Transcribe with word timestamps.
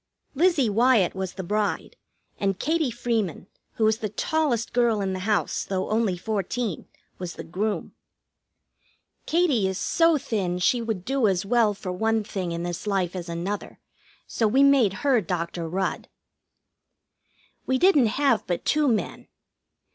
Lizzie 0.33 0.67
Wyatt 0.67 1.13
was 1.13 1.33
the 1.33 1.43
bride, 1.43 1.95
and 2.39 2.57
Katie 2.57 2.89
Freeman, 2.89 3.45
who 3.73 3.85
is 3.85 3.99
the 3.99 4.09
tallest 4.09 4.73
girl 4.73 4.99
in 4.99 5.13
the 5.13 5.19
house, 5.29 5.63
though 5.63 5.91
only 5.91 6.17
fourteen, 6.17 6.87
was 7.19 7.33
the 7.35 7.43
groom. 7.43 7.93
Katie 9.27 9.67
is 9.67 9.77
so 9.77 10.17
thin 10.17 10.57
she 10.57 10.81
would 10.81 11.05
do 11.05 11.27
as 11.27 11.45
well 11.45 11.75
for 11.75 11.91
one 11.91 12.23
thing 12.23 12.51
in 12.51 12.63
this 12.63 12.87
life 12.87 13.15
as 13.15 13.29
another, 13.29 13.79
so 14.25 14.47
we 14.47 14.63
made 14.63 14.91
her 15.05 15.21
Dr. 15.21 15.69
Rudd. 15.69 16.07
We 17.67 17.77
didn't 17.77 18.07
have 18.17 18.47
but 18.47 18.65
two 18.65 18.87
men. 18.87 19.27